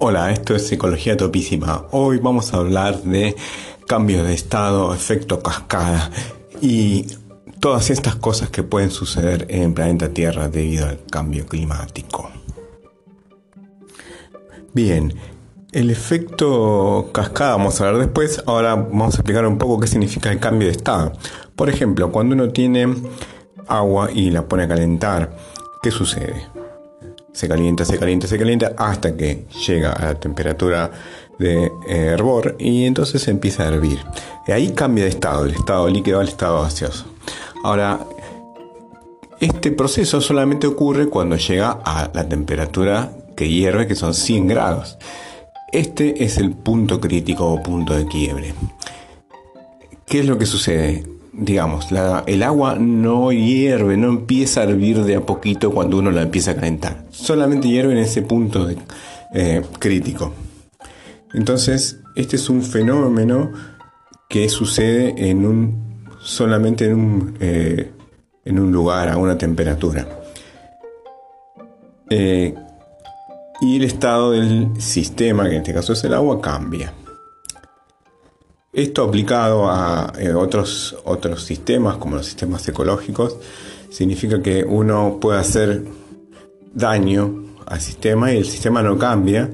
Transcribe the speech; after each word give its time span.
Hola, 0.00 0.30
esto 0.30 0.54
es 0.54 0.64
Psicología 0.64 1.16
Topísima. 1.16 1.86
Hoy 1.90 2.18
vamos 2.18 2.54
a 2.54 2.58
hablar 2.58 3.02
de 3.02 3.34
cambios 3.88 4.24
de 4.24 4.32
estado, 4.32 4.94
efecto 4.94 5.42
cascada 5.42 6.12
y 6.60 7.06
todas 7.58 7.90
estas 7.90 8.14
cosas 8.14 8.48
que 8.48 8.62
pueden 8.62 8.92
suceder 8.92 9.46
en 9.48 9.62
el 9.64 9.72
planeta 9.72 10.10
Tierra 10.10 10.48
debido 10.48 10.86
al 10.86 11.00
cambio 11.10 11.46
climático. 11.46 12.30
Bien, 14.72 15.12
el 15.72 15.90
efecto 15.90 17.10
cascada 17.12 17.56
vamos 17.56 17.80
a 17.80 17.90
ver 17.90 17.98
después. 17.98 18.40
Ahora 18.46 18.76
vamos 18.76 19.14
a 19.14 19.18
explicar 19.18 19.44
un 19.48 19.58
poco 19.58 19.80
qué 19.80 19.88
significa 19.88 20.30
el 20.30 20.38
cambio 20.38 20.68
de 20.68 20.74
estado. 20.74 21.12
Por 21.56 21.68
ejemplo, 21.68 22.12
cuando 22.12 22.36
uno 22.36 22.50
tiene 22.50 22.86
agua 23.66 24.10
y 24.12 24.30
la 24.30 24.46
pone 24.46 24.62
a 24.62 24.68
calentar, 24.68 25.36
¿qué 25.82 25.90
sucede? 25.90 26.57
Se 27.38 27.46
calienta, 27.46 27.84
se 27.84 27.96
calienta, 27.96 28.26
se 28.26 28.36
calienta 28.36 28.72
hasta 28.76 29.16
que 29.16 29.44
llega 29.64 29.92
a 29.92 30.06
la 30.06 30.14
temperatura 30.16 30.90
de 31.38 31.66
eh, 31.66 31.70
hervor 31.88 32.56
y 32.58 32.84
entonces 32.84 33.28
empieza 33.28 33.62
a 33.62 33.68
hervir. 33.68 34.00
Y 34.48 34.50
ahí 34.50 34.72
cambia 34.72 35.04
de 35.04 35.10
estado, 35.10 35.44
el 35.44 35.54
estado 35.54 35.88
líquido 35.88 36.18
al 36.18 36.26
estado 36.26 36.60
gaseoso. 36.62 37.06
Ahora, 37.62 38.00
este 39.38 39.70
proceso 39.70 40.20
solamente 40.20 40.66
ocurre 40.66 41.06
cuando 41.06 41.36
llega 41.36 41.78
a 41.84 42.10
la 42.12 42.28
temperatura 42.28 43.12
que 43.36 43.48
hierve, 43.48 43.86
que 43.86 43.94
son 43.94 44.14
100 44.14 44.48
grados. 44.48 44.98
Este 45.70 46.24
es 46.24 46.38
el 46.38 46.50
punto 46.50 47.00
crítico 47.00 47.46
o 47.46 47.62
punto 47.62 47.94
de 47.94 48.08
quiebre. 48.08 48.52
¿Qué 50.06 50.18
es 50.18 50.26
lo 50.26 50.38
que 50.38 50.46
sucede? 50.46 51.04
Digamos, 51.38 51.88
el 52.26 52.42
agua 52.42 52.76
no 52.78 53.32
hierve, 53.32 53.96
no 53.96 54.08
empieza 54.08 54.60
a 54.60 54.64
hervir 54.64 55.04
de 55.04 55.16
a 55.16 55.20
poquito 55.20 55.70
cuando 55.70 55.98
uno 55.98 56.10
la 56.10 56.22
empieza 56.22 56.52
a 56.52 56.54
calentar. 56.56 57.04
Solamente 57.10 57.68
hierve 57.68 57.92
en 57.92 57.98
ese 57.98 58.22
punto 58.22 58.68
eh, 59.32 59.62
crítico. 59.78 60.32
Entonces, 61.32 62.00
este 62.16 62.36
es 62.36 62.50
un 62.50 62.62
fenómeno 62.62 63.52
que 64.28 64.48
sucede 64.48 65.30
en 65.30 65.46
un, 65.46 66.06
solamente 66.20 66.86
en 66.86 66.94
un, 66.94 67.36
eh, 67.40 67.92
en 68.44 68.58
un 68.58 68.72
lugar, 68.72 69.08
a 69.08 69.16
una 69.16 69.38
temperatura. 69.38 70.06
Eh, 72.10 72.54
y 73.60 73.76
el 73.76 73.84
estado 73.84 74.32
del 74.32 74.70
sistema, 74.80 75.44
que 75.44 75.50
en 75.50 75.58
este 75.58 75.74
caso 75.74 75.92
es 75.92 76.02
el 76.04 76.14
agua, 76.14 76.40
cambia. 76.40 76.92
Esto 78.78 79.02
aplicado 79.02 79.68
a 79.68 80.12
eh, 80.20 80.32
otros, 80.32 80.96
otros 81.04 81.42
sistemas, 81.42 81.96
como 81.96 82.14
los 82.14 82.26
sistemas 82.26 82.68
ecológicos, 82.68 83.36
significa 83.90 84.40
que 84.40 84.62
uno 84.62 85.18
puede 85.20 85.40
hacer 85.40 85.82
daño 86.74 87.42
al 87.66 87.80
sistema 87.80 88.32
y 88.32 88.36
el 88.36 88.44
sistema 88.44 88.80
no 88.80 88.96
cambia, 88.96 89.50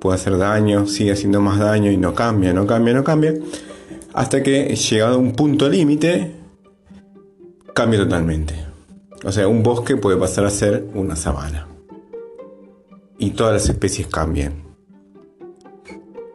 puede 0.00 0.16
hacer 0.16 0.36
daño, 0.36 0.88
sigue 0.88 1.12
haciendo 1.12 1.40
más 1.40 1.60
daño 1.60 1.92
y 1.92 1.96
no 1.96 2.16
cambia, 2.16 2.52
no 2.52 2.66
cambia, 2.66 2.94
no 2.94 3.04
cambia, 3.04 3.32
hasta 4.12 4.42
que 4.42 4.74
llegado 4.74 5.14
a 5.14 5.18
un 5.18 5.36
punto 5.36 5.68
límite, 5.68 6.34
cambia 7.74 8.00
totalmente. 8.00 8.56
O 9.24 9.30
sea, 9.30 9.46
un 9.46 9.62
bosque 9.62 9.96
puede 9.96 10.16
pasar 10.16 10.44
a 10.46 10.50
ser 10.50 10.84
una 10.94 11.14
sabana. 11.14 11.68
Y 13.18 13.30
todas 13.30 13.52
las 13.52 13.68
especies 13.68 14.08
cambian. 14.08 14.64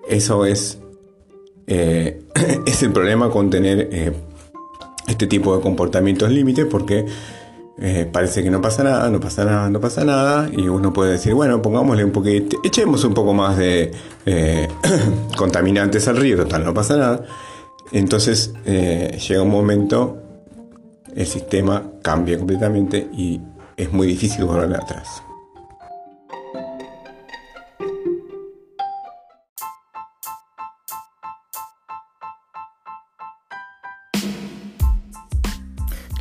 Eso 0.07 0.45
es 0.45 0.79
eh, 1.67 2.23
es 2.65 2.83
el 2.83 2.91
problema 2.91 3.29
con 3.29 3.49
tener 3.49 3.89
eh, 3.91 4.11
este 5.07 5.27
tipo 5.27 5.55
de 5.55 5.61
comportamientos 5.61 6.29
límites 6.29 6.65
porque 6.65 7.05
eh, 7.77 8.07
parece 8.11 8.43
que 8.43 8.51
no 8.51 8.61
pasa 8.61 8.83
nada, 8.83 9.09
no 9.09 9.19
pasa 9.19 9.45
nada, 9.45 9.69
no 9.69 9.79
pasa 9.79 10.05
nada 10.05 10.49
y 10.51 10.67
uno 10.67 10.93
puede 10.93 11.13
decir, 11.13 11.33
bueno, 11.33 11.61
pongámosle 11.61 12.05
un 12.05 12.11
poquito, 12.11 12.57
echemos 12.63 13.03
un 13.03 13.13
poco 13.13 13.33
más 13.33 13.57
de 13.57 13.91
contaminantes 15.37 16.07
al 16.07 16.17
río, 16.17 16.37
total, 16.37 16.63
no 16.63 16.73
pasa 16.73 16.97
nada. 16.97 17.25
Entonces 17.91 18.53
llega 18.65 19.41
un 19.41 19.49
momento, 19.49 20.17
el 21.15 21.27
sistema 21.27 21.83
cambia 22.01 22.37
completamente 22.37 23.07
y 23.13 23.39
es 23.75 23.91
muy 23.91 24.07
difícil 24.07 24.45
volver 24.45 24.75
atrás. 24.75 25.23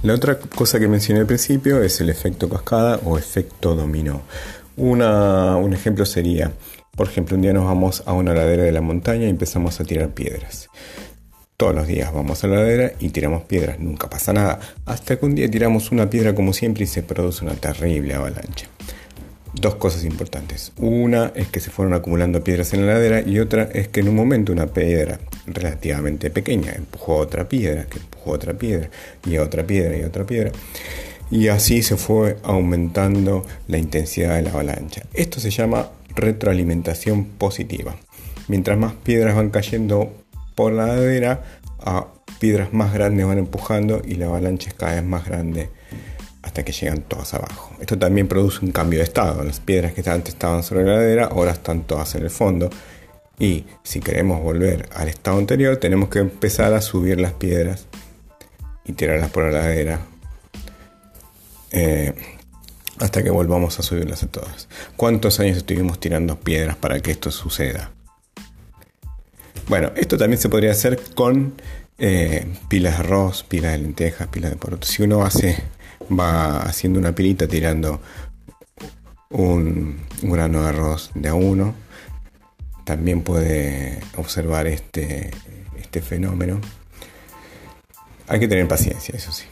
La 0.02 0.14
otra 0.14 0.36
cosa 0.36 0.80
que 0.80 0.88
mencioné 0.88 1.20
al 1.20 1.26
principio 1.26 1.80
es 1.80 2.00
el 2.00 2.10
efecto 2.10 2.48
cascada 2.48 2.98
o 3.04 3.18
efecto 3.18 3.76
dominó. 3.76 4.22
un 4.76 5.72
ejemplo 5.72 6.04
sería, 6.04 6.50
por 6.96 7.06
ejemplo, 7.06 7.36
un 7.36 7.42
día 7.42 7.52
nos 7.52 7.66
vamos 7.66 8.02
a 8.04 8.12
una 8.12 8.34
ladera 8.34 8.64
de 8.64 8.72
la 8.72 8.80
montaña 8.80 9.26
y 9.26 9.30
empezamos 9.30 9.80
a 9.80 9.84
tirar 9.84 10.08
piedras. 10.08 10.68
Todos 11.56 11.76
los 11.76 11.86
días 11.86 12.12
vamos 12.12 12.42
a 12.42 12.48
la 12.48 12.56
ladera 12.56 12.92
y 12.98 13.10
tiramos 13.10 13.44
piedras, 13.44 13.78
nunca 13.78 14.10
pasa 14.10 14.32
nada. 14.32 14.58
Hasta 14.86 15.20
que 15.20 15.24
un 15.24 15.36
día 15.36 15.48
tiramos 15.48 15.92
una 15.92 16.10
piedra 16.10 16.34
como 16.34 16.52
siempre 16.52 16.82
y 16.82 16.88
se 16.88 17.04
produce 17.04 17.44
una 17.44 17.54
terrible 17.54 18.14
avalancha 18.14 18.66
dos 19.54 19.74
cosas 19.76 20.04
importantes. 20.04 20.72
Una 20.76 21.32
es 21.34 21.48
que 21.48 21.60
se 21.60 21.70
fueron 21.70 21.94
acumulando 21.94 22.42
piedras 22.42 22.72
en 22.72 22.86
la 22.86 22.94
ladera 22.94 23.20
y 23.20 23.38
otra 23.38 23.68
es 23.72 23.88
que 23.88 24.00
en 24.00 24.08
un 24.08 24.16
momento 24.16 24.52
una 24.52 24.66
piedra 24.66 25.20
relativamente 25.46 26.30
pequeña 26.30 26.72
empujó 26.72 27.14
a 27.14 27.22
otra 27.22 27.48
piedra, 27.48 27.86
que 27.86 27.98
empujó 27.98 28.32
a 28.32 28.34
otra 28.34 28.54
piedra 28.54 28.88
y 29.26 29.36
a 29.36 29.42
otra 29.42 29.66
piedra 29.66 29.96
y 29.96 30.02
a 30.02 30.06
otra 30.06 30.24
piedra. 30.24 30.52
Y 31.30 31.48
así 31.48 31.82
se 31.82 31.96
fue 31.96 32.36
aumentando 32.42 33.44
la 33.66 33.78
intensidad 33.78 34.36
de 34.36 34.42
la 34.42 34.50
avalancha. 34.50 35.04
Esto 35.14 35.40
se 35.40 35.50
llama 35.50 35.88
retroalimentación 36.14 37.24
positiva. 37.24 37.96
Mientras 38.48 38.76
más 38.78 38.92
piedras 38.94 39.34
van 39.34 39.50
cayendo 39.50 40.12
por 40.54 40.72
la 40.72 40.86
ladera, 40.86 41.42
a 41.80 42.08
piedras 42.38 42.72
más 42.72 42.92
grandes 42.92 43.26
van 43.26 43.38
empujando 43.38 44.02
y 44.04 44.16
la 44.16 44.26
avalancha 44.26 44.68
es 44.68 44.74
cada 44.74 44.94
vez 44.94 45.04
más 45.04 45.24
grande 45.24 45.70
hasta 46.42 46.64
que 46.64 46.72
llegan 46.72 47.02
todas 47.02 47.34
abajo. 47.34 47.74
Esto 47.80 47.98
también 47.98 48.28
produce 48.28 48.64
un 48.64 48.72
cambio 48.72 48.98
de 48.98 49.04
estado. 49.04 49.44
Las 49.44 49.60
piedras 49.60 49.92
que 49.92 50.08
antes 50.10 50.34
estaban 50.34 50.62
sobre 50.62 50.84
la 50.84 50.94
ladera 50.94 51.26
ahora 51.26 51.52
están 51.52 51.82
todas 51.82 52.14
en 52.14 52.24
el 52.24 52.30
fondo. 52.30 52.68
Y 53.38 53.64
si 53.82 54.00
queremos 54.00 54.42
volver 54.42 54.88
al 54.94 55.08
estado 55.08 55.38
anterior, 55.38 55.76
tenemos 55.76 56.08
que 56.08 56.18
empezar 56.18 56.74
a 56.74 56.80
subir 56.80 57.20
las 57.20 57.32
piedras 57.32 57.86
y 58.84 58.92
tirarlas 58.92 59.30
por 59.30 59.44
la 59.44 59.60
ladera 59.60 60.00
eh, 61.70 62.12
hasta 62.98 63.22
que 63.22 63.30
volvamos 63.30 63.78
a 63.78 63.82
subirlas 63.82 64.22
a 64.22 64.26
todas. 64.26 64.68
¿Cuántos 64.96 65.40
años 65.40 65.56
estuvimos 65.56 65.98
tirando 65.98 66.38
piedras 66.38 66.76
para 66.76 67.00
que 67.00 67.12
esto 67.12 67.30
suceda? 67.30 67.92
Bueno, 69.68 69.92
esto 69.96 70.18
también 70.18 70.40
se 70.40 70.48
podría 70.48 70.72
hacer 70.72 71.00
con 71.14 71.54
eh, 71.98 72.46
pilas 72.68 72.98
de 72.98 73.04
arroz, 73.04 73.44
pilas 73.44 73.72
de 73.72 73.78
lentejas, 73.78 74.28
pilas 74.28 74.50
de 74.50 74.56
poroto. 74.56 74.86
Si 74.86 75.02
uno 75.02 75.24
hace 75.24 75.62
va 76.10 76.62
haciendo 76.62 76.98
una 76.98 77.14
pilita 77.14 77.46
tirando 77.46 78.00
un, 79.30 80.00
grano 80.22 80.62
de 80.62 80.68
arroz 80.68 81.10
de 81.14 81.28
a 81.28 81.34
uno. 81.34 81.74
También 82.84 83.22
puede 83.22 84.00
observar 84.16 84.66
este, 84.66 85.30
este 85.78 86.00
fenómeno. 86.00 86.60
Hay 88.28 88.40
que 88.40 88.48
tener 88.48 88.66
paciencia, 88.66 89.14
eso 89.16 89.32
sí. 89.32 89.44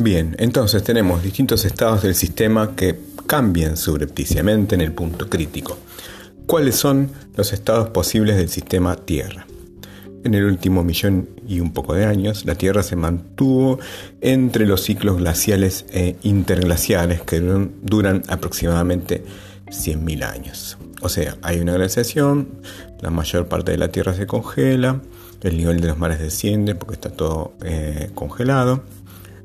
Bien, 0.00 0.36
entonces 0.38 0.82
tenemos 0.84 1.22
distintos 1.22 1.64
estados 1.64 2.02
del 2.02 2.14
sistema 2.14 2.74
que 2.74 2.98
cambian 3.26 3.76
subrepticiamente 3.76 4.74
en 4.74 4.80
el 4.80 4.92
punto 4.92 5.28
crítico. 5.28 5.76
¿Cuáles 6.48 6.76
son 6.76 7.10
los 7.36 7.52
estados 7.52 7.90
posibles 7.90 8.38
del 8.38 8.48
sistema 8.48 8.96
Tierra? 8.96 9.46
En 10.24 10.32
el 10.32 10.46
último 10.46 10.82
millón 10.82 11.28
y 11.46 11.60
un 11.60 11.74
poco 11.74 11.92
de 11.92 12.06
años, 12.06 12.46
la 12.46 12.54
Tierra 12.54 12.82
se 12.82 12.96
mantuvo 12.96 13.78
entre 14.22 14.64
los 14.64 14.80
ciclos 14.80 15.18
glaciales 15.18 15.84
e 15.90 16.16
interglaciales 16.22 17.20
que 17.20 17.40
duran, 17.40 18.22
aproximadamente 18.28 19.26
100.000 19.66 20.24
años. 20.24 20.78
O 21.02 21.10
sea, 21.10 21.36
hay 21.42 21.60
una 21.60 21.74
glaciación, 21.74 22.48
la 23.02 23.10
mayor 23.10 23.46
parte 23.48 23.72
de 23.72 23.76
la 23.76 23.88
Tierra 23.88 24.14
se 24.14 24.26
congela, 24.26 25.02
el 25.42 25.58
nivel 25.58 25.82
de 25.82 25.88
los 25.88 25.98
mares 25.98 26.18
desciende 26.18 26.74
porque 26.74 26.94
está 26.94 27.10
todo 27.10 27.52
eh, 27.62 28.10
congelado. 28.14 28.84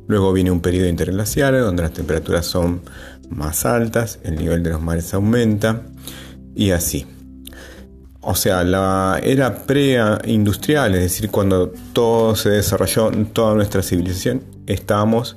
Luego 0.07 0.31
viene 0.31 0.51
un 0.51 0.61
periodo 0.61 0.87
interglacial 0.87 1.59
donde 1.59 1.83
las 1.83 1.91
temperaturas 1.91 2.45
son 2.45 2.81
más 3.29 3.65
altas, 3.65 4.19
el 4.23 4.37
nivel 4.37 4.63
de 4.63 4.69
los 4.69 4.81
mares 4.81 5.13
aumenta 5.13 5.81
y 6.55 6.71
así. 6.71 7.05
O 8.21 8.35
sea, 8.35 8.63
la 8.63 9.19
era 9.21 9.65
preindustrial, 9.65 10.95
es 10.95 11.01
decir, 11.01 11.29
cuando 11.29 11.73
todo 11.91 12.35
se 12.35 12.51
desarrolló, 12.51 13.11
toda 13.33 13.53
nuestra 13.53 13.83
civilización, 13.83 14.41
estábamos 14.65 15.35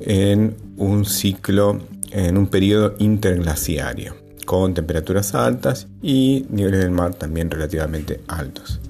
en 0.00 0.56
un 0.78 1.04
ciclo, 1.04 1.80
en 2.10 2.38
un 2.38 2.46
periodo 2.46 2.94
interglaciario, 2.98 4.16
con 4.46 4.72
temperaturas 4.72 5.34
altas 5.34 5.88
y 6.02 6.46
niveles 6.48 6.80
del 6.80 6.90
mar 6.90 7.14
también 7.14 7.50
relativamente 7.50 8.20
altos. 8.28 8.80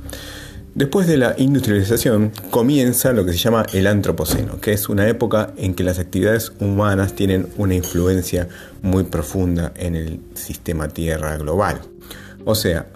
Después 0.75 1.07
de 1.07 1.19
la 1.19 1.35
industrialización 1.37 2.33
comienza 2.51 3.13
lo 3.13 3.27
que 3.27 3.33
se 3.33 3.39
llama 3.39 3.67
el 3.75 3.87
Antropoceno, 3.87 4.59
que 4.59 4.73
es 4.73 4.89
una 4.89 5.07
época 5.07 5.53
en 5.59 5.75
que 5.75 5.85
las 5.85 5.99
actividades 5.99 6.51
humanas 6.61 7.13
tienen 7.13 7.47
una 7.59 7.75
influencia 7.75 8.49
muy 8.81 9.05
profunda 9.05 9.73
en 9.77 9.97
el 9.97 10.21
sistema 10.33 10.89
Tierra 10.89 11.37
global. 11.37 11.83
O 12.47 12.55
sea, 12.55 12.87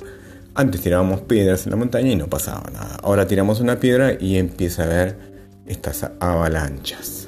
antes 0.55 0.81
tirábamos 0.81 1.21
piedras 1.21 1.67
en 1.67 1.73
la 1.73 1.77
montaña 1.77 2.11
y 2.11 2.17
no 2.17 2.29
pasaba 2.29 2.71
nada. 2.73 2.97
Ahora 3.03 3.27
tiramos 3.27 3.61
una 3.61 3.79
piedra 3.79 4.17
y 4.19 4.39
empieza 4.39 4.83
a 4.83 4.87
haber 4.87 5.19
estas 5.67 6.11
avalanchas. 6.19 7.26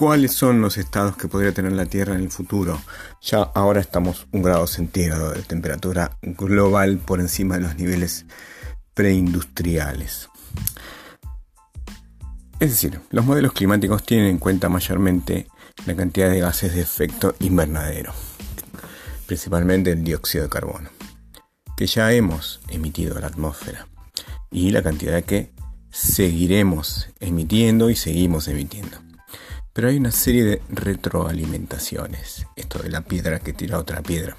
¿Cuáles 0.00 0.32
son 0.32 0.62
los 0.62 0.78
estados 0.78 1.14
que 1.18 1.28
podría 1.28 1.52
tener 1.52 1.72
la 1.72 1.84
Tierra 1.84 2.14
en 2.14 2.22
el 2.22 2.30
futuro? 2.30 2.80
Ya 3.20 3.42
ahora 3.42 3.82
estamos 3.82 4.26
un 4.32 4.40
grado 4.42 4.66
centígrado 4.66 5.32
de 5.32 5.42
temperatura 5.42 6.16
global 6.22 6.96
por 6.96 7.20
encima 7.20 7.56
de 7.56 7.60
los 7.60 7.76
niveles 7.76 8.24
preindustriales. 8.94 10.30
Es 12.60 12.70
decir, 12.70 12.98
los 13.10 13.26
modelos 13.26 13.52
climáticos 13.52 14.02
tienen 14.02 14.28
en 14.28 14.38
cuenta 14.38 14.70
mayormente 14.70 15.48
la 15.84 15.94
cantidad 15.94 16.30
de 16.30 16.40
gases 16.40 16.74
de 16.74 16.80
efecto 16.80 17.34
invernadero, 17.40 18.14
principalmente 19.26 19.92
el 19.92 20.02
dióxido 20.02 20.44
de 20.44 20.50
carbono, 20.50 20.88
que 21.76 21.86
ya 21.86 22.10
hemos 22.10 22.62
emitido 22.70 23.18
a 23.18 23.20
la 23.20 23.26
atmósfera, 23.26 23.86
y 24.50 24.70
la 24.70 24.82
cantidad 24.82 25.22
que 25.22 25.52
seguiremos 25.90 27.10
emitiendo 27.20 27.90
y 27.90 27.96
seguimos 27.96 28.48
emitiendo. 28.48 29.09
Pero 29.72 29.88
hay 29.88 29.96
una 29.96 30.10
serie 30.10 30.44
de 30.44 30.62
retroalimentaciones, 30.68 32.46
esto 32.56 32.80
de 32.80 32.90
la 32.90 33.02
piedra 33.02 33.38
que 33.38 33.52
tira 33.52 33.78
otra 33.78 34.02
piedra, 34.02 34.36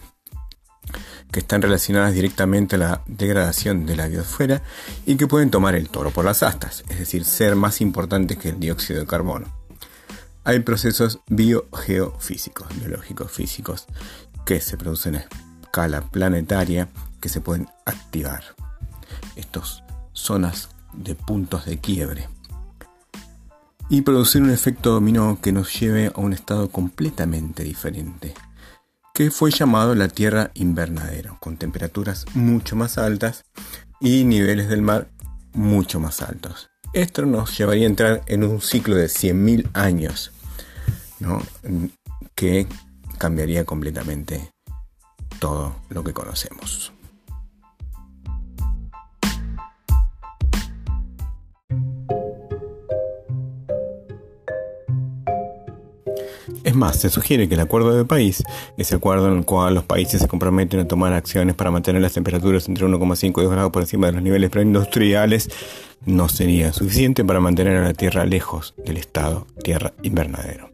que 1.31 1.39
están 1.39 1.61
relacionadas 1.61 2.13
directamente 2.13 2.75
a 2.75 2.79
la 2.79 3.01
degradación 3.07 3.85
de 3.85 3.95
la 3.95 4.07
biosfera 4.07 4.61
y 5.05 5.15
que 5.15 5.27
pueden 5.27 5.49
tomar 5.49 5.75
el 5.75 5.89
toro 5.89 6.11
por 6.11 6.25
las 6.25 6.43
astas, 6.43 6.83
es 6.89 6.99
decir, 6.99 7.23
ser 7.23 7.55
más 7.55 7.79
importantes 7.79 8.37
que 8.37 8.49
el 8.49 8.59
dióxido 8.59 8.99
de 8.99 9.07
carbono. 9.07 9.47
Hay 10.43 10.59
procesos 10.61 11.19
biogeofísicos, 11.27 12.67
biológicos, 12.77 13.31
físicos, 13.31 13.85
que 14.45 14.59
se 14.59 14.75
producen 14.75 15.15
a 15.15 15.25
escala 15.71 16.01
planetaria 16.01 16.89
que 17.21 17.29
se 17.29 17.39
pueden 17.39 17.69
activar. 17.85 18.43
Estas 19.37 19.83
zonas 20.11 20.69
de 20.93 21.15
puntos 21.15 21.65
de 21.65 21.79
quiebre 21.79 22.27
y 23.91 24.03
producir 24.03 24.41
un 24.41 24.51
efecto 24.51 24.91
dominó 24.91 25.41
que 25.41 25.51
nos 25.51 25.77
lleve 25.77 26.13
a 26.15 26.21
un 26.21 26.31
estado 26.31 26.69
completamente 26.69 27.63
diferente, 27.63 28.33
que 29.13 29.29
fue 29.31 29.51
llamado 29.51 29.95
la 29.95 30.07
Tierra 30.07 30.49
invernadero, 30.53 31.35
con 31.41 31.57
temperaturas 31.57 32.25
mucho 32.33 32.77
más 32.77 32.97
altas 32.97 33.43
y 33.99 34.23
niveles 34.23 34.69
del 34.69 34.81
mar 34.81 35.09
mucho 35.51 35.99
más 35.99 36.21
altos. 36.21 36.69
Esto 36.93 37.25
nos 37.25 37.57
llevaría 37.57 37.83
a 37.83 37.89
entrar 37.89 38.21
en 38.27 38.45
un 38.45 38.61
ciclo 38.61 38.95
de 38.95 39.07
100.000 39.07 39.69
años, 39.73 40.31
que 42.33 42.67
cambiaría 43.17 43.65
completamente 43.65 44.53
todo 45.39 45.75
lo 45.89 46.05
que 46.05 46.13
conocemos. 46.13 46.93
Es 56.63 56.75
más, 56.75 56.99
se 56.99 57.09
sugiere 57.09 57.47
que 57.47 57.55
el 57.55 57.59
acuerdo 57.59 57.95
de 57.95 58.05
país, 58.05 58.43
ese 58.77 58.95
acuerdo 58.95 59.31
en 59.31 59.39
el 59.39 59.45
cual 59.45 59.73
los 59.73 59.83
países 59.83 60.21
se 60.21 60.27
comprometen 60.27 60.79
a 60.79 60.87
tomar 60.87 61.13
acciones 61.13 61.55
para 61.55 61.71
mantener 61.71 62.01
las 62.01 62.13
temperaturas 62.13 62.67
entre 62.67 62.85
1,5 62.85 63.39
y 63.39 63.43
2 63.43 63.51
grados 63.51 63.71
por 63.71 63.81
encima 63.81 64.07
de 64.07 64.13
los 64.13 64.21
niveles 64.21 64.49
preindustriales, 64.49 65.49
no 66.05 66.29
sería 66.29 66.73
suficiente 66.73 67.23
para 67.23 67.39
mantener 67.39 67.77
a 67.77 67.83
la 67.83 67.93
Tierra 67.93 68.25
lejos 68.25 68.73
del 68.85 68.97
estado 68.97 69.47
Tierra 69.63 69.93
invernadero. 70.03 70.71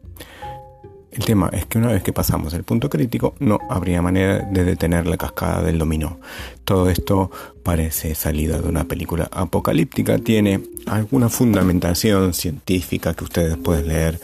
El 1.17 1.25
tema 1.25 1.49
es 1.51 1.65
que 1.65 1.79
una 1.79 1.91
vez 1.91 2.03
que 2.03 2.13
pasamos 2.13 2.53
el 2.53 2.63
punto 2.63 2.91
crítico 2.91 3.33
no 3.39 3.57
habría 3.71 4.03
manera 4.03 4.37
de 4.39 4.63
detener 4.63 5.07
la 5.07 5.17
cascada 5.17 5.63
del 5.63 5.79
dominó. 5.79 6.19
Todo 6.63 6.91
esto 6.91 7.31
parece 7.63 8.13
salida 8.13 8.61
de 8.61 8.69
una 8.69 8.83
película 8.83 9.27
apocalíptica, 9.31 10.19
tiene 10.19 10.61
alguna 10.85 11.29
fundamentación 11.29 12.35
científica 12.35 13.15
que 13.15 13.23
ustedes 13.23 13.57
pueden 13.57 13.87
leer 13.87 14.19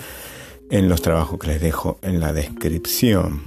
en 0.74 0.90
los 0.90 1.04
trabajos 1.04 1.38
que 1.38 1.50
les 1.50 1.62
dejo 1.62 2.00
en 2.02 2.20
la 2.20 2.34
descripción. 2.34 3.44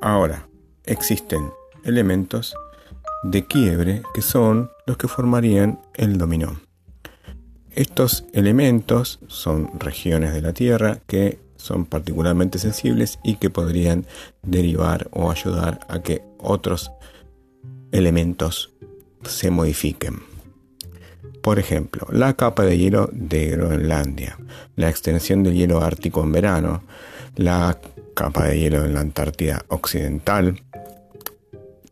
Ahora, 0.00 0.48
existen 0.84 1.52
elementos 1.84 2.52
de 3.22 3.46
quiebre 3.46 4.02
que 4.12 4.20
son 4.20 4.68
los 4.84 4.96
que 4.96 5.06
formarían 5.06 5.78
el 5.94 6.18
dominó. 6.18 6.60
Estos 7.70 8.24
elementos 8.32 9.20
son 9.28 9.78
regiones 9.78 10.34
de 10.34 10.42
la 10.42 10.52
Tierra 10.52 10.98
que 11.06 11.38
son 11.54 11.86
particularmente 11.86 12.58
sensibles 12.58 13.20
y 13.22 13.36
que 13.36 13.48
podrían 13.48 14.06
derivar 14.42 15.08
o 15.12 15.30
ayudar 15.30 15.86
a 15.88 16.02
que 16.02 16.24
otros 16.38 16.90
elementos 17.92 18.72
se 19.22 19.52
modifiquen. 19.52 20.31
Por 21.40 21.58
ejemplo, 21.58 22.06
la 22.10 22.34
capa 22.34 22.64
de 22.64 22.78
hielo 22.78 23.08
de 23.12 23.50
Groenlandia, 23.50 24.38
la 24.76 24.88
extensión 24.88 25.42
del 25.42 25.54
hielo 25.54 25.82
ártico 25.82 26.22
en 26.22 26.32
verano, 26.32 26.82
la 27.36 27.78
capa 28.14 28.44
de 28.46 28.58
hielo 28.58 28.84
en 28.84 28.94
la 28.94 29.00
Antártida 29.00 29.64
Occidental. 29.68 30.62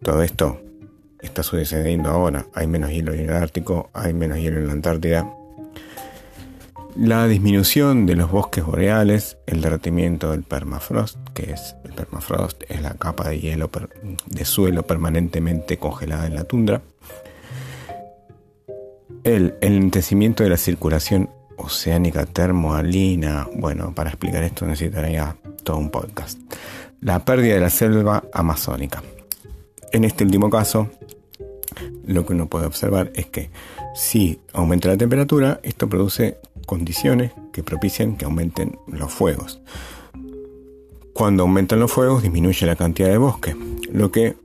Todo 0.03 0.23
esto 0.23 0.61
está 1.21 1.43
sucediendo 1.43 2.11
ahora. 2.11 2.47
Hay 2.55 2.67
menos 2.67 2.91
hielo 2.91 3.13
en 3.13 3.21
el 3.21 3.33
Ártico, 3.33 3.91
hay 3.93 4.13
menos 4.13 4.39
hielo 4.39 4.59
en 4.59 4.67
la 4.67 4.73
Antártida. 4.73 5.31
La 6.97 7.27
disminución 7.29 8.07
de 8.07 8.17
los 8.17 8.31
bosques 8.31 8.65
boreales, 8.65 9.37
el 9.47 9.61
derretimiento 9.61 10.33
del 10.33 10.43
permafrost, 10.43 11.19
que 11.35 11.53
es 11.53 11.77
el 11.85 11.93
permafrost 11.93 12.65
es 12.69 12.83
la 12.83 12.95
capa 12.95 13.29
de 13.29 13.39
hielo 13.39 13.71
de 14.27 14.45
suelo 14.45 14.83
permanentemente 14.83 15.79
congelada 15.79 16.27
en 16.27 16.35
la 16.35 16.45
tundra 16.45 16.83
el 19.25 19.55
enlentecimiento 19.61 20.43
de 20.43 20.51
la 20.51 20.57
circulación 20.57 21.31
oceánica 21.57 22.27
termoalina. 22.27 23.49
Bueno, 23.55 23.95
para 23.95 24.11
explicar 24.11 24.43
esto 24.43 24.67
necesitaría 24.67 25.37
todo 25.63 25.77
un 25.77 25.91
podcast. 25.91 26.39
La 27.01 27.25
pérdida 27.25 27.55
de 27.55 27.61
la 27.61 27.71
selva 27.71 28.25
amazónica. 28.33 29.03
En 29.93 30.05
este 30.05 30.25
último 30.25 30.51
caso, 30.51 30.89
lo 32.07 32.27
que 32.27 32.33
uno 32.33 32.49
puede 32.49 32.67
observar 32.67 33.11
es 33.15 33.27
que 33.27 33.51
si 33.95 34.41
aumenta 34.53 34.89
la 34.89 34.97
temperatura, 34.97 35.61
esto 35.63 35.89
produce 35.89 36.39
condiciones 36.67 37.33
que 37.53 37.63
propician 37.63 38.17
que 38.17 38.25
aumenten 38.25 38.79
los 38.87 39.13
fuegos. 39.13 39.61
Cuando 41.13 41.43
aumentan 41.43 41.81
los 41.81 41.91
fuegos, 41.91 42.23
disminuye 42.23 42.67
la 42.67 42.77
cantidad 42.77 43.09
de 43.09 43.19
bosque, 43.19 43.57
lo 43.93 44.11
que 44.11 44.37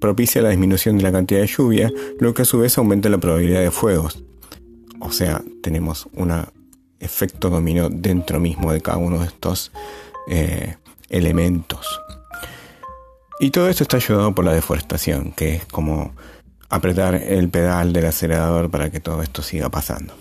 propicia 0.00 0.42
la 0.42 0.50
disminución 0.50 0.96
de 0.96 1.02
la 1.02 1.12
cantidad 1.12 1.40
de 1.40 1.46
lluvia, 1.46 1.92
lo 2.20 2.34
que 2.34 2.42
a 2.42 2.44
su 2.44 2.58
vez 2.58 2.78
aumenta 2.78 3.08
la 3.08 3.18
probabilidad 3.18 3.60
de 3.60 3.70
fuegos. 3.70 4.22
O 5.00 5.12
sea, 5.12 5.42
tenemos 5.62 6.08
un 6.14 6.32
efecto 7.00 7.50
dominó 7.50 7.88
dentro 7.88 8.40
mismo 8.40 8.72
de 8.72 8.80
cada 8.80 8.98
uno 8.98 9.20
de 9.20 9.26
estos 9.26 9.72
eh, 10.28 10.76
elementos. 11.08 12.00
Y 13.40 13.50
todo 13.50 13.68
esto 13.68 13.84
está 13.84 13.98
ayudado 13.98 14.34
por 14.34 14.44
la 14.44 14.52
deforestación, 14.52 15.32
que 15.32 15.56
es 15.56 15.64
como 15.66 16.12
apretar 16.68 17.14
el 17.14 17.48
pedal 17.48 17.92
del 17.92 18.06
acelerador 18.06 18.70
para 18.70 18.90
que 18.90 19.00
todo 19.00 19.22
esto 19.22 19.42
siga 19.42 19.68
pasando. 19.68 20.14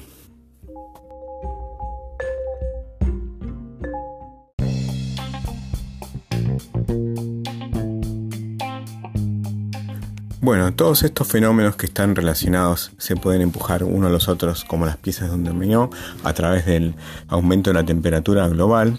Bueno, 10.48 10.74
todos 10.74 11.04
estos 11.04 11.28
fenómenos 11.28 11.76
que 11.76 11.88
están 11.88 12.16
relacionados 12.16 12.94
se 12.98 13.18
pueden 13.18 13.42
empujar 13.42 13.84
uno 13.84 14.08
a 14.08 14.10
los 14.10 14.30
otros 14.30 14.64
como 14.64 14.86
las 14.86 14.96
piezas 14.96 15.28
de 15.28 15.36
un 15.36 15.44
dominó 15.44 15.90
a 16.24 16.32
través 16.32 16.66
del 16.66 16.96
aumento 17.28 17.70
de 17.70 17.74
la 17.74 17.86
temperatura 17.86 18.48
global. 18.48 18.98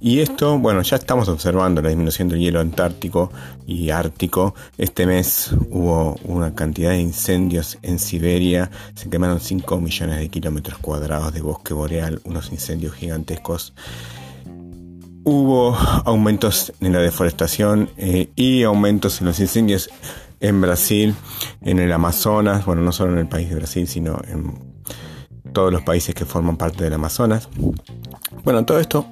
Y 0.00 0.18
esto, 0.18 0.58
bueno, 0.58 0.82
ya 0.82 0.96
estamos 0.96 1.28
observando 1.28 1.80
la 1.80 1.90
disminución 1.90 2.28
del 2.28 2.40
hielo 2.40 2.58
antártico 2.58 3.30
y 3.68 3.90
ártico. 3.90 4.56
Este 4.78 5.06
mes 5.06 5.52
hubo 5.70 6.16
una 6.24 6.56
cantidad 6.56 6.90
de 6.90 6.98
incendios 6.98 7.78
en 7.82 8.00
Siberia. 8.00 8.68
Se 8.96 9.08
quemaron 9.08 9.38
5 9.38 9.80
millones 9.80 10.18
de 10.18 10.28
kilómetros 10.28 10.80
cuadrados 10.80 11.32
de 11.32 11.40
bosque 11.40 11.72
boreal, 11.72 12.20
unos 12.24 12.50
incendios 12.50 12.94
gigantescos. 12.94 13.74
Hubo 15.22 15.76
aumentos 16.04 16.72
en 16.80 16.94
la 16.94 16.98
deforestación 16.98 17.90
eh, 17.96 18.30
y 18.34 18.64
aumentos 18.64 19.20
en 19.20 19.28
los 19.28 19.38
incendios 19.38 19.88
en 20.40 20.60
Brasil, 20.60 21.14
en 21.60 21.78
el 21.78 21.92
Amazonas, 21.92 22.64
bueno, 22.64 22.82
no 22.82 22.92
solo 22.92 23.12
en 23.12 23.18
el 23.18 23.28
país 23.28 23.48
de 23.50 23.56
Brasil, 23.56 23.86
sino 23.86 24.20
en, 24.26 24.70
todos 25.52 25.72
los 25.72 25.82
países 25.82 26.14
que 26.14 26.24
forman 26.24 26.56
parte 26.56 26.84
del 26.84 26.94
Amazonas. 26.94 27.48
Bueno, 28.44 28.64
todo 28.64 28.80
esto 28.80 29.06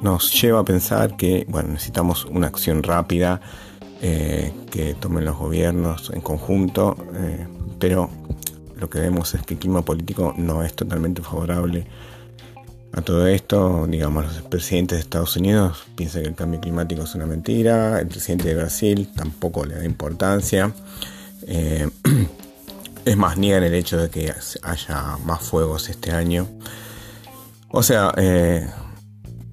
nos 0.00 0.40
lleva 0.40 0.60
a 0.60 0.64
pensar 0.64 1.16
que 1.16 1.46
bueno, 1.48 1.70
necesitamos 1.70 2.26
una 2.26 2.46
acción 2.48 2.82
rápida 2.82 3.40
eh, 4.02 4.52
que 4.70 4.94
tomen 4.94 5.24
los 5.24 5.36
gobiernos 5.36 6.10
en 6.14 6.20
conjunto, 6.20 6.96
eh, 7.14 7.46
pero 7.78 8.10
lo 8.76 8.90
que 8.90 9.00
vemos 9.00 9.34
es 9.34 9.42
que 9.42 9.54
el 9.54 9.60
clima 9.60 9.82
político 9.82 10.34
no 10.36 10.62
es 10.62 10.74
totalmente 10.74 11.22
favorable 11.22 11.86
a 12.96 13.02
todo 13.02 13.26
esto. 13.28 13.86
Digamos, 13.88 14.24
los 14.24 14.42
presidentes 14.42 14.98
de 14.98 15.02
Estados 15.02 15.36
Unidos 15.36 15.86
piensan 15.94 16.22
que 16.22 16.28
el 16.28 16.34
cambio 16.34 16.60
climático 16.60 17.02
es 17.02 17.14
una 17.14 17.26
mentira, 17.26 18.00
el 18.00 18.08
presidente 18.08 18.48
de 18.48 18.56
Brasil 18.56 19.08
tampoco 19.14 19.64
le 19.64 19.76
da 19.76 19.84
importancia. 19.84 20.72
Eh, 21.46 21.88
es 23.04 23.16
más, 23.16 23.38
niegan 23.38 23.62
el 23.62 23.74
hecho 23.74 23.98
de 23.98 24.10
que 24.10 24.32
haya 24.62 25.16
más 25.24 25.42
fuegos 25.42 25.88
este 25.88 26.10
año. 26.10 26.48
O 27.68 27.82
sea, 27.82 28.12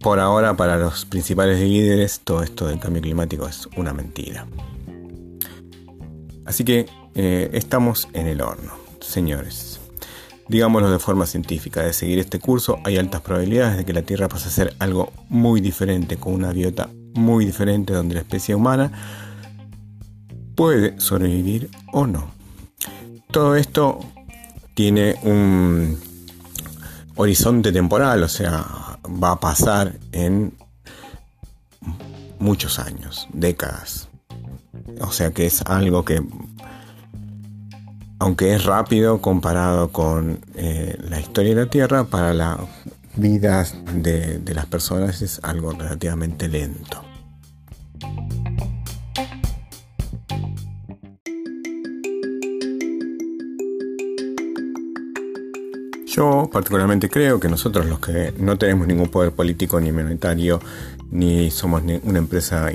por 0.03 0.19
ahora, 0.19 0.55
para 0.55 0.77
los 0.77 1.05
principales 1.05 1.59
líderes, 1.59 2.21
todo 2.23 2.43
esto 2.43 2.67
del 2.67 2.79
cambio 2.79 3.01
climático 3.01 3.47
es 3.47 3.67
una 3.77 3.93
mentira. 3.93 4.45
Así 6.45 6.63
que 6.65 6.87
eh, 7.15 7.49
estamos 7.53 8.09
en 8.13 8.27
el 8.27 8.41
horno, 8.41 8.73
señores. 8.99 9.79
Digámoslo 10.47 10.91
de 10.91 10.99
forma 10.99 11.25
científica, 11.25 11.81
de 11.83 11.93
seguir 11.93 12.19
este 12.19 12.39
curso 12.39 12.79
hay 12.83 12.97
altas 12.97 13.21
probabilidades 13.21 13.77
de 13.77 13.85
que 13.85 13.93
la 13.93 14.01
Tierra 14.01 14.27
pase 14.27 14.49
a 14.49 14.51
ser 14.51 14.75
algo 14.79 15.11
muy 15.29 15.61
diferente, 15.61 16.17
con 16.17 16.33
una 16.33 16.51
biota 16.51 16.89
muy 17.13 17.45
diferente 17.45 17.93
donde 17.93 18.15
la 18.15 18.21
especie 18.21 18.55
humana 18.55 18.91
puede 20.55 20.99
sobrevivir 20.99 21.69
o 21.91 22.07
no. 22.07 22.31
Todo 23.31 23.55
esto 23.55 23.99
tiene 24.75 25.15
un 25.23 25.97
horizonte 27.15 27.71
temporal, 27.71 28.23
o 28.23 28.27
sea, 28.27 28.65
va 29.21 29.31
a 29.31 29.39
pasar 29.39 29.97
en 30.11 30.53
muchos 32.39 32.79
años, 32.79 33.27
décadas. 33.33 34.09
O 35.01 35.11
sea 35.11 35.31
que 35.31 35.45
es 35.45 35.61
algo 35.61 36.03
que, 36.03 36.21
aunque 38.19 38.53
es 38.53 38.63
rápido 38.65 39.21
comparado 39.21 39.89
con 39.89 40.39
eh, 40.55 40.97
la 41.09 41.19
historia 41.19 41.55
de 41.55 41.65
la 41.65 41.69
Tierra, 41.69 42.03
para 42.05 42.33
la 42.33 42.57
vida 43.15 43.65
de 43.93 44.53
las 44.53 44.65
personas 44.65 45.21
es 45.21 45.39
algo 45.43 45.71
relativamente 45.71 46.47
lento. 46.47 47.03
Yo 56.15 56.47
particularmente 56.53 57.09
creo 57.09 57.39
que 57.39 57.49
nosotros 57.49 57.87
los 57.87 57.97
que 57.97 58.35
no 58.37 58.55
tenemos 58.55 58.85
ningún 58.85 59.09
poder 59.09 59.31
político 59.31 59.79
ni 59.79 59.91
monetario, 59.91 60.59
ni 61.09 61.49
somos 61.49 61.81
una 62.03 62.19
empresa 62.19 62.71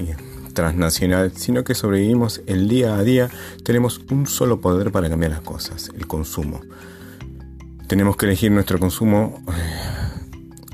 transnacional, 0.59 1.31
sino 1.37 1.63
que 1.63 1.77
sobrevivimos 1.77 2.43
el 2.49 2.67
día 2.67 2.97
a 2.97 3.05
día, 3.05 3.31
tenemos 3.65 4.01
un 4.11 4.27
solo 4.27 4.61
poder 4.61 4.91
para 4.91 5.09
cambiar 5.09 5.31
las 5.31 5.43
cosas, 5.43 5.93
el 5.97 6.09
consumo. 6.09 6.61
Tenemos 7.87 8.17
que 8.17 8.27
elegir 8.27 8.51
nuestro 8.51 8.81
consumo 8.81 9.41
eh, 9.47 10.33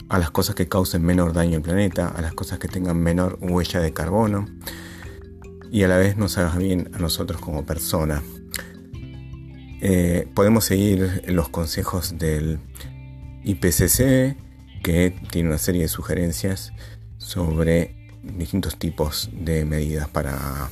a 0.09 0.19
las 0.19 0.31
cosas 0.31 0.55
que 0.55 0.69
causen 0.69 1.03
menor 1.03 1.35
daño 1.35 1.57
al 1.59 1.63
planeta, 1.63 2.09
a 2.09 2.23
las 2.23 2.33
cosas 2.33 2.59
que 2.59 2.67
tengan 2.67 2.97
menor 2.97 3.39
huella 3.43 3.81
de 3.81 3.93
carbono 3.93 4.47
y 5.71 5.83
a 5.83 5.89
la 5.89 5.99
vez 5.99 6.17
nos 6.17 6.39
haga 6.39 6.57
bien 6.57 6.89
a 6.95 6.99
nosotros 6.99 7.39
como 7.43 7.67
personas. 7.67 8.23
Eh, 9.83 10.27
podemos 10.33 10.65
seguir 10.65 11.25
los 11.27 11.51
consejos 11.51 12.17
del 12.17 12.59
IPCC, 13.45 14.35
que 14.83 15.15
tiene 15.31 15.51
una 15.51 15.59
serie 15.59 15.83
de 15.83 15.89
sugerencias 15.89 16.73
sobre 17.19 18.04
distintos 18.37 18.77
tipos 18.79 19.31
de 19.33 19.65
medidas 19.65 20.09
para 20.09 20.71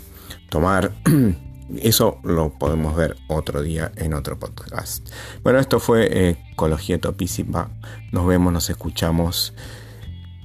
tomar. 0.48 0.92
Eso 1.80 2.18
lo 2.22 2.58
podemos 2.58 2.94
ver 2.96 3.16
otro 3.28 3.62
día 3.62 3.92
en 3.96 4.12
otro 4.12 4.38
podcast. 4.38 5.08
Bueno, 5.42 5.58
esto 5.58 5.80
fue 5.80 6.30
Ecología 6.50 7.00
Topísima. 7.00 7.70
Nos 8.10 8.26
vemos, 8.26 8.52
nos 8.52 8.68
escuchamos, 8.68 9.54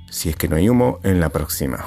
si 0.10 0.30
es 0.30 0.38
que 0.38 0.48
no 0.48 0.56
hay 0.56 0.70
humo, 0.70 1.00
en 1.04 1.20
la 1.20 1.30
próxima. 1.30 1.86